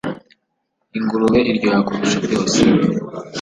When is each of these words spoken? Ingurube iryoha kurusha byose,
Ingurube 0.97 1.39
iryoha 1.51 1.79
kurusha 1.87 2.17
byose, 2.25 2.59